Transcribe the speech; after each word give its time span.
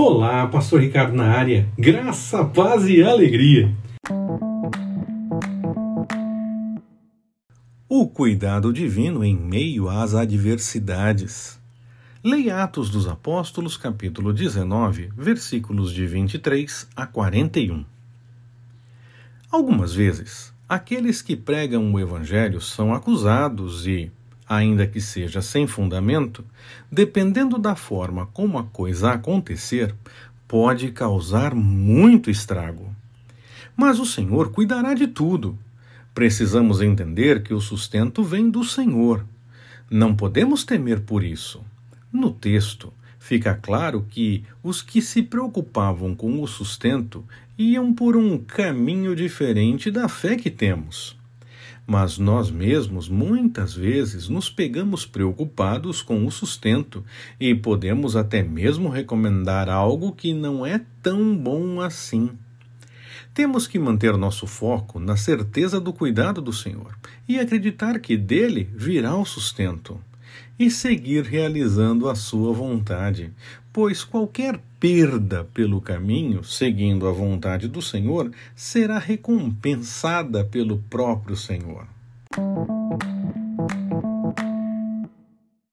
Olá, 0.00 0.46
Pastor 0.46 0.80
Ricardo 0.80 1.12
na 1.12 1.24
área. 1.24 1.68
Graça, 1.76 2.44
paz 2.44 2.86
e 2.86 3.02
alegria. 3.02 3.74
O 7.88 8.06
cuidado 8.06 8.72
divino 8.72 9.24
em 9.24 9.36
meio 9.36 9.88
às 9.88 10.14
adversidades. 10.14 11.58
Leia 12.22 12.62
Atos 12.62 12.90
dos 12.90 13.08
Apóstolos, 13.08 13.76
capítulo 13.76 14.32
19, 14.32 15.10
versículos 15.16 15.92
de 15.92 16.06
23 16.06 16.88
a 16.94 17.04
41. 17.04 17.84
Algumas 19.50 19.92
vezes, 19.92 20.54
aqueles 20.68 21.20
que 21.20 21.34
pregam 21.34 21.92
o 21.92 21.98
Evangelho 21.98 22.60
são 22.60 22.94
acusados 22.94 23.84
e, 23.84 24.12
ainda 24.48 24.86
que 24.86 25.00
seja 25.00 25.42
sem 25.42 25.66
fundamento, 25.66 26.44
dependendo 26.90 27.58
da 27.58 27.76
forma 27.76 28.26
como 28.26 28.58
a 28.58 28.64
coisa 28.64 29.12
acontecer, 29.12 29.94
pode 30.46 30.90
causar 30.90 31.54
muito 31.54 32.30
estrago. 32.30 32.90
Mas 33.76 34.00
o 34.00 34.06
Senhor 34.06 34.50
cuidará 34.50 34.94
de 34.94 35.06
tudo. 35.06 35.58
Precisamos 36.14 36.80
entender 36.80 37.42
que 37.42 37.52
o 37.52 37.60
sustento 37.60 38.24
vem 38.24 38.48
do 38.48 38.64
Senhor. 38.64 39.24
Não 39.90 40.14
podemos 40.14 40.64
temer 40.64 41.00
por 41.00 41.22
isso. 41.22 41.62
No 42.10 42.30
texto, 42.30 42.92
fica 43.18 43.54
claro 43.54 44.06
que 44.08 44.42
os 44.62 44.80
que 44.80 45.02
se 45.02 45.22
preocupavam 45.22 46.14
com 46.14 46.42
o 46.42 46.46
sustento 46.46 47.24
iam 47.58 47.92
por 47.92 48.16
um 48.16 48.38
caminho 48.38 49.14
diferente 49.14 49.90
da 49.90 50.08
fé 50.08 50.36
que 50.36 50.50
temos. 50.50 51.17
Mas 51.90 52.18
nós 52.18 52.50
mesmos 52.50 53.08
muitas 53.08 53.72
vezes 53.72 54.28
nos 54.28 54.50
pegamos 54.50 55.06
preocupados 55.06 56.02
com 56.02 56.26
o 56.26 56.30
sustento 56.30 57.02
e 57.40 57.54
podemos 57.54 58.14
até 58.14 58.42
mesmo 58.42 58.90
recomendar 58.90 59.70
algo 59.70 60.12
que 60.12 60.34
não 60.34 60.66
é 60.66 60.82
tão 61.02 61.34
bom 61.34 61.80
assim. 61.80 62.28
Temos 63.32 63.66
que 63.66 63.78
manter 63.78 64.18
nosso 64.18 64.46
foco 64.46 65.00
na 65.00 65.16
certeza 65.16 65.80
do 65.80 65.90
cuidado 65.90 66.42
do 66.42 66.52
Senhor 66.52 66.94
e 67.26 67.38
acreditar 67.38 67.98
que 68.00 68.18
dele 68.18 68.68
virá 68.74 69.16
o 69.16 69.24
sustento 69.24 69.98
e 70.58 70.70
seguir 70.70 71.24
realizando 71.24 72.08
a 72.08 72.14
sua 72.14 72.52
vontade, 72.52 73.32
pois 73.72 74.04
qualquer 74.04 74.60
perda 74.80 75.44
pelo 75.54 75.80
caminho, 75.80 76.42
seguindo 76.42 77.06
a 77.06 77.12
vontade 77.12 77.68
do 77.68 77.80
Senhor, 77.80 78.30
será 78.54 78.98
recompensada 78.98 80.44
pelo 80.44 80.78
próprio 80.90 81.36
Senhor. 81.36 81.86